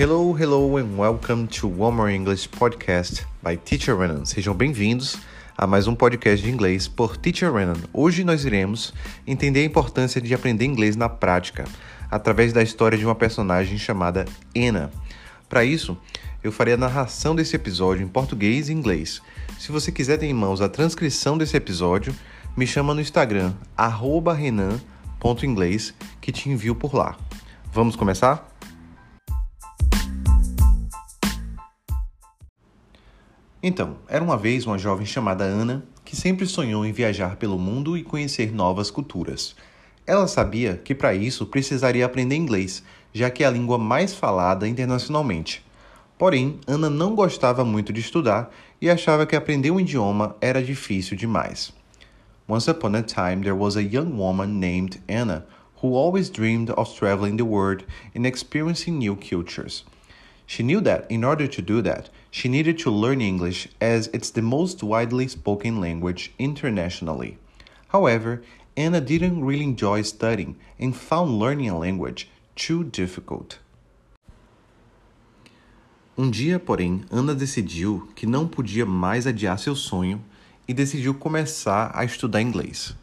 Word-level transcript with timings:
Hello, 0.00 0.32
hello, 0.32 0.78
and 0.78 0.96
welcome 0.96 1.46
to 1.48 1.68
One 1.68 1.94
More 1.94 2.10
English 2.10 2.48
Podcast 2.48 3.26
by 3.42 3.54
Teacher 3.54 3.94
Renan. 3.94 4.24
Sejam 4.24 4.54
bem-vindos 4.54 5.18
a 5.54 5.66
mais 5.66 5.86
um 5.86 5.94
podcast 5.94 6.42
de 6.42 6.50
inglês 6.50 6.88
por 6.88 7.18
Teacher 7.18 7.52
Renan. 7.52 7.76
Hoje 7.92 8.24
nós 8.24 8.46
iremos 8.46 8.94
entender 9.26 9.60
a 9.60 9.64
importância 9.64 10.18
de 10.18 10.32
aprender 10.32 10.64
inglês 10.64 10.96
na 10.96 11.10
prática, 11.10 11.66
através 12.10 12.50
da 12.50 12.62
história 12.62 12.96
de 12.96 13.04
uma 13.04 13.14
personagem 13.14 13.76
chamada 13.76 14.24
Anna. 14.56 14.90
Para 15.50 15.66
isso, 15.66 15.98
eu 16.42 16.50
farei 16.50 16.72
a 16.72 16.78
narração 16.78 17.34
desse 17.36 17.54
episódio 17.54 18.02
em 18.02 18.08
português 18.08 18.70
e 18.70 18.72
inglês. 18.72 19.20
Se 19.58 19.70
você 19.70 19.92
quiser 19.92 20.16
ter 20.16 20.28
em 20.28 20.32
mãos 20.32 20.62
a 20.62 20.68
transcrição 20.70 21.36
desse 21.36 21.58
episódio, 21.58 22.14
me 22.56 22.66
chama 22.66 22.94
no 22.94 23.02
Instagram, 23.02 23.52
renan.inglês, 24.34 25.92
que 26.22 26.32
te 26.32 26.48
envio 26.48 26.74
por 26.74 26.94
lá. 26.94 27.18
Vamos 27.70 27.96
começar? 27.96 28.49
Então, 33.62 33.96
era 34.08 34.24
uma 34.24 34.36
vez 34.36 34.66
uma 34.66 34.78
jovem 34.78 35.04
chamada 35.04 35.44
Ana 35.44 35.84
que 36.04 36.16
sempre 36.16 36.46
sonhou 36.46 36.84
em 36.84 36.92
viajar 36.92 37.36
pelo 37.36 37.58
mundo 37.58 37.96
e 37.96 38.02
conhecer 38.02 38.52
novas 38.52 38.90
culturas. 38.90 39.54
Ela 40.06 40.26
sabia 40.26 40.80
que 40.82 40.94
para 40.94 41.14
isso 41.14 41.46
precisaria 41.46 42.04
aprender 42.04 42.34
inglês, 42.34 42.82
já 43.12 43.28
que 43.30 43.44
é 43.44 43.46
a 43.46 43.50
língua 43.50 43.78
mais 43.78 44.14
falada 44.14 44.66
internacionalmente. 44.66 45.64
Porém, 46.18 46.58
Ana 46.66 46.90
não 46.90 47.14
gostava 47.14 47.64
muito 47.64 47.92
de 47.92 48.00
estudar 48.00 48.50
e 48.80 48.90
achava 48.90 49.24
que 49.26 49.36
aprender 49.36 49.70
um 49.70 49.78
idioma 49.78 50.36
era 50.40 50.62
difícil 50.62 51.16
demais. 51.16 51.72
Once 52.48 52.68
upon 52.68 52.96
a 52.96 53.02
time, 53.02 53.42
there 53.42 53.52
was 53.52 53.76
a 53.76 53.82
young 53.82 54.16
woman 54.16 54.58
named 54.58 55.00
Anna 55.06 55.46
who 55.80 55.94
always 55.94 56.28
dreamed 56.28 56.70
of 56.76 56.92
traveling 56.98 57.36
the 57.36 57.44
world 57.44 57.84
and 58.16 58.26
experiencing 58.26 58.98
new 58.98 59.16
cultures. 59.16 59.84
She 60.50 60.64
knew 60.64 60.80
that 60.80 61.06
in 61.08 61.22
order 61.22 61.46
to 61.46 61.62
do 61.62 61.80
that, 61.82 62.10
she 62.28 62.48
needed 62.48 62.76
to 62.78 62.90
learn 62.90 63.20
English 63.20 63.68
as 63.80 64.10
it's 64.12 64.30
the 64.30 64.42
most 64.42 64.82
widely 64.82 65.28
spoken 65.28 65.80
language 65.80 66.32
internationally. 66.40 67.38
However, 67.90 68.42
Anna 68.76 69.00
didn't 69.00 69.44
really 69.44 69.62
enjoy 69.62 70.02
studying 70.02 70.56
and 70.76 70.96
found 70.96 71.38
learning 71.38 71.70
a 71.70 71.78
language 71.78 72.28
too 72.56 72.82
difficult. 72.82 73.60
Um 76.18 76.32
dia, 76.32 76.58
porém, 76.58 77.04
Ana 77.12 77.32
decidiu 77.32 78.08
que 78.16 78.26
não 78.26 78.48
podia 78.48 78.84
mais 78.84 79.28
adiar 79.28 79.56
seu 79.56 79.76
sonho 79.76 80.20
e 80.66 80.74
decidiu 80.74 81.14
começar 81.14 81.92
a 81.94 82.04
estudar 82.04 82.42
inglês. 82.42 82.96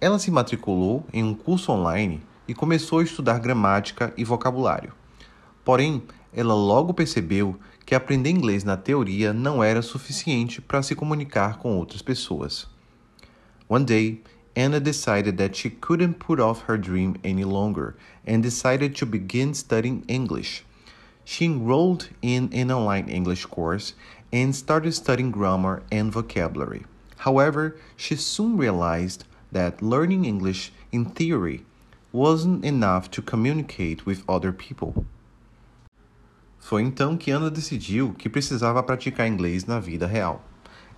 Ela 0.00 0.20
se 0.20 0.30
matriculou 0.30 1.04
em 1.12 1.24
um 1.24 1.34
curso 1.34 1.72
online 1.72 2.22
e 2.46 2.54
começou 2.54 3.00
a 3.00 3.02
estudar 3.02 3.40
gramática 3.40 4.14
e 4.16 4.22
vocabulário. 4.22 4.92
Porém, 5.64 6.00
ela 6.34 6.54
logo 6.54 6.92
percebeu 6.92 7.56
que 7.84 7.94
aprender 7.94 8.30
inglês 8.30 8.64
na 8.64 8.76
teoria 8.76 9.32
não 9.32 9.62
era 9.62 9.82
suficiente 9.82 10.60
para 10.60 10.82
se 10.82 10.94
comunicar 10.94 11.58
com 11.58 11.76
outras 11.76 12.02
pessoas. 12.02 12.66
One 13.68 13.84
day, 13.84 14.22
Anna 14.56 14.80
decided 14.80 15.36
that 15.36 15.56
she 15.56 15.68
couldn't 15.68 16.18
put 16.18 16.40
off 16.40 16.64
her 16.66 16.78
dream 16.78 17.16
any 17.22 17.44
longer 17.44 17.94
and 18.26 18.40
decided 18.40 18.94
to 18.96 19.06
begin 19.06 19.52
studying 19.52 20.02
English. 20.08 20.64
She 21.24 21.44
enrolled 21.44 22.08
in 22.22 22.48
an 22.52 22.70
online 22.70 23.08
English 23.08 23.46
course 23.46 23.94
and 24.32 24.54
started 24.54 24.92
studying 24.92 25.30
grammar 25.30 25.82
and 25.90 26.12
vocabulary. 26.12 26.84
However, 27.18 27.76
she 27.96 28.16
soon 28.16 28.56
realized 28.56 29.24
that 29.52 29.82
learning 29.82 30.24
English 30.24 30.72
in 30.90 31.06
theory 31.06 31.64
wasn't 32.12 32.64
enough 32.64 33.10
to 33.10 33.22
communicate 33.22 34.06
with 34.06 34.24
other 34.28 34.52
people. 34.52 35.04
Foi 36.66 36.82
então 36.82 37.16
que 37.16 37.30
Ana 37.30 37.48
decidiu 37.48 38.12
que 38.18 38.28
precisava 38.28 38.82
praticar 38.82 39.28
inglês 39.28 39.64
na 39.64 39.78
vida 39.78 40.04
real. 40.04 40.44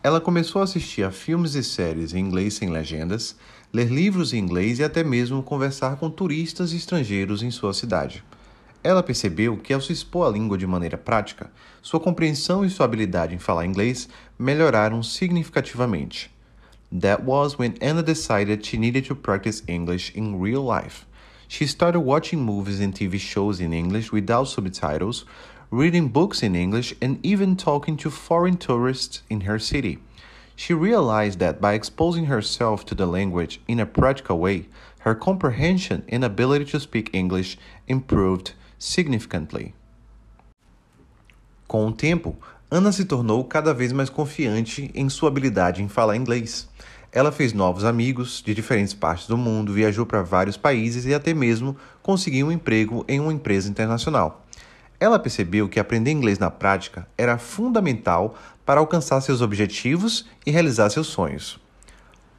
Ela 0.00 0.20
começou 0.20 0.60
a 0.60 0.64
assistir 0.64 1.02
a 1.02 1.10
filmes 1.10 1.56
e 1.56 1.64
séries 1.64 2.14
em 2.14 2.20
inglês 2.20 2.54
sem 2.54 2.70
legendas, 2.70 3.34
ler 3.72 3.88
livros 3.88 4.32
em 4.32 4.38
inglês 4.38 4.78
e 4.78 4.84
até 4.84 5.02
mesmo 5.02 5.42
conversar 5.42 5.96
com 5.96 6.08
turistas 6.08 6.72
estrangeiros 6.72 7.42
em 7.42 7.50
sua 7.50 7.74
cidade. 7.74 8.22
Ela 8.84 9.02
percebeu 9.02 9.56
que, 9.56 9.74
ao 9.74 9.80
se 9.80 9.92
expor 9.92 10.28
à 10.28 10.30
língua 10.30 10.56
de 10.56 10.68
maneira 10.68 10.96
prática, 10.96 11.50
sua 11.82 11.98
compreensão 11.98 12.64
e 12.64 12.70
sua 12.70 12.86
habilidade 12.86 13.34
em 13.34 13.38
falar 13.40 13.66
inglês 13.66 14.08
melhoraram 14.38 15.02
significativamente. 15.02 16.30
That 16.96 17.24
was 17.24 17.58
when 17.58 17.74
Anna 17.80 18.04
decided 18.04 18.64
she 18.64 18.76
needed 18.76 19.08
to 19.08 19.16
practice 19.16 19.64
English 19.66 20.16
in 20.16 20.40
real 20.40 20.64
life. 20.64 21.04
She 21.48 21.66
started 21.66 22.00
watching 22.00 22.40
movies 22.40 22.80
and 22.80 22.92
TV 22.92 23.18
shows 23.20 23.60
in 23.60 23.72
English 23.72 24.10
without 24.10 24.48
subtitles, 24.48 25.24
reading 25.70 26.08
books 26.08 26.42
in 26.42 26.54
English, 26.54 26.94
and 27.00 27.18
even 27.24 27.56
talking 27.56 27.96
to 27.96 28.10
foreign 28.10 28.56
tourists 28.56 29.22
in 29.28 29.42
her 29.42 29.58
city. 29.58 29.98
She 30.54 30.72
realized 30.72 31.38
that 31.40 31.60
by 31.60 31.74
exposing 31.74 32.26
herself 32.26 32.84
to 32.86 32.94
the 32.94 33.06
language 33.06 33.60
in 33.68 33.78
a 33.78 33.86
practical 33.86 34.38
way, 34.38 34.68
her 35.00 35.14
comprehension 35.14 36.02
and 36.08 36.24
ability 36.24 36.64
to 36.66 36.80
speak 36.80 37.10
English 37.12 37.58
improved 37.86 38.52
significantly. 38.78 39.74
Com 41.68 41.88
o 41.88 41.92
tempo, 41.92 42.36
Ana 42.70 42.90
se 42.90 43.04
tornou 43.04 43.44
cada 43.44 43.74
vez 43.74 43.92
mais 43.92 44.08
confiante 44.08 44.90
em 44.94 45.08
sua 45.08 45.28
habilidade 45.28 45.82
em 45.82 45.88
falar 45.88 46.16
inglês. 46.16 46.68
Ela 47.12 47.32
fez 47.32 47.52
novos 47.52 47.84
amigos 47.84 48.42
de 48.44 48.54
diferentes 48.54 48.94
partes 48.94 49.26
do 49.26 49.36
mundo, 49.36 49.72
viajou 49.72 50.04
para 50.04 50.22
vários 50.22 50.56
países 50.56 51.06
e 51.06 51.14
até 51.14 51.32
mesmo 51.32 51.76
conseguiu 52.02 52.48
um 52.48 52.52
emprego 52.52 53.04
em 53.08 53.20
uma 53.20 53.32
empresa 53.32 53.68
internacional. 53.68 54.45
Ela 54.98 55.18
percebeu 55.18 55.68
que 55.68 55.78
aprender 55.78 56.10
inglês 56.10 56.38
na 56.38 56.50
prática 56.50 57.06
era 57.18 57.36
fundamental 57.36 58.34
para 58.64 58.80
alcançar 58.80 59.20
seus 59.20 59.42
objetivos 59.42 60.24
e 60.44 60.50
realizar 60.50 60.90
seus 60.90 61.08
sonhos. 61.08 61.60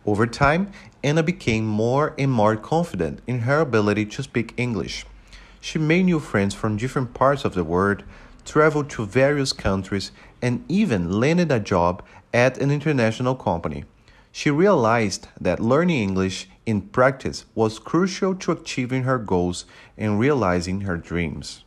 Over 0.03 0.27
time, 0.27 0.67
Anna 1.03 1.21
became 1.21 1.63
more 1.63 2.13
and 2.17 2.29
more 2.29 2.57
confident 2.57 3.19
in 3.27 3.41
her 3.41 3.61
ability 3.61 4.05
to 4.05 4.23
speak 4.23 4.53
English. 4.57 5.05
She 5.61 5.77
made 5.77 6.03
new 6.03 6.19
friends 6.19 6.55
from 6.55 6.77
different 6.77 7.13
parts 7.13 7.45
of 7.45 7.53
the 7.53 7.63
world, 7.63 8.03
traveled 8.45 8.89
to 8.91 9.05
various 9.05 9.51
countries, 9.51 10.11
and 10.41 10.63
even 10.69 11.19
landed 11.19 11.51
a 11.51 11.59
job 11.59 12.01
at 12.33 12.57
an 12.57 12.71
international 12.71 13.35
company. 13.35 13.83
She 14.31 14.49
realized 14.49 15.27
that 15.39 15.59
learning 15.59 16.01
English 16.01 16.47
in 16.65 16.81
practice 16.81 17.45
was 17.53 17.79
crucial 17.79 18.33
to 18.35 18.51
achieving 18.53 19.03
her 19.03 19.17
goals 19.17 19.65
and 19.97 20.19
realizing 20.19 20.81
her 20.81 20.95
dreams. 20.95 21.65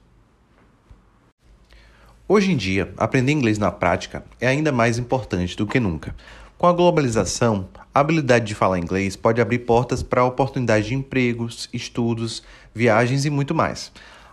Hoje 2.33 2.53
em 2.53 2.57
dia, 2.57 2.95
aprender 2.97 3.33
inglês 3.33 3.59
na 3.59 3.73
prática 3.73 4.25
é 4.41 4.47
ainda 4.47 4.71
mais 4.71 4.99
importante 4.99 5.57
do 5.57 5.67
que 5.67 5.81
nunca. 5.81 6.15
Com 6.57 6.69
a 6.69 6.73
globalização, 6.73 7.69
a 7.93 7.99
habilidade 7.99 8.45
de 8.45 8.55
falar 8.55 8.79
inglês 8.79 9.17
pode 9.17 9.41
abrir 9.41 9.59
portas 9.59 10.01
para 10.01 10.25
oportunidades 10.25 10.87
de 10.87 10.95
empregos, 10.95 11.69
estudos, 11.73 12.45
viagens 12.73 13.25
e 13.25 13.31
muito 13.31 13.53
mais. 13.53 13.91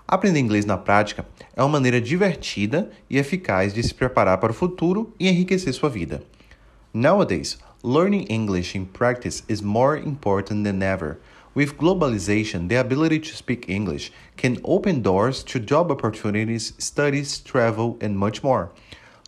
Aprender 0.07 0.39
inglês 0.39 0.63
na 0.63 0.77
prática 0.77 1.25
é 1.55 1.63
uma 1.63 1.69
maneira 1.69 1.99
divertida 1.99 2.87
e 3.09 3.17
eficaz 3.17 3.73
de 3.73 3.81
se 3.81 3.95
preparar 3.95 4.37
para 4.37 4.51
o 4.51 4.55
futuro 4.55 5.11
e 5.19 5.27
enriquecer 5.27 5.73
sua 5.73 5.89
vida. 5.89 6.21
Nowadays, 6.93 7.57
learning 7.83 8.27
English 8.29 8.77
in 8.77 8.85
practice 8.85 9.43
is 9.49 9.59
more 9.59 9.99
important 9.99 10.69
than 10.69 10.85
ever. 10.85 11.17
With 11.57 11.79
globalization, 11.79 12.69
the 12.69 12.75
ability 12.75 13.17
to 13.21 13.35
speak 13.35 13.67
English 13.67 14.11
can 14.35 14.61
open 14.63 15.01
doors 15.01 15.43
to 15.45 15.59
job 15.59 15.89
opportunities, 15.89 16.73
studies, 16.77 17.39
travel, 17.39 17.97
and 17.99 18.15
much 18.15 18.43
more. 18.43 18.69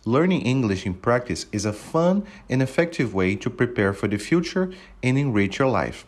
Learning 0.04 0.40
English 0.42 0.86
in 0.86 0.94
practice 0.94 1.46
is 1.50 1.64
a 1.64 1.72
fun 1.72 2.24
and 2.48 2.62
effective 2.62 3.12
way 3.12 3.34
to 3.34 3.50
prepare 3.50 3.92
for 3.92 4.06
the 4.06 4.16
future 4.16 4.72
and 5.02 5.18
enrich 5.18 5.58
your 5.58 5.66
life. 5.66 6.06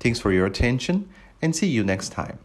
Thanks 0.00 0.18
for 0.18 0.32
your 0.32 0.46
attention 0.46 1.06
and 1.42 1.54
see 1.54 1.66
you 1.66 1.84
next 1.84 2.12
time. 2.12 2.38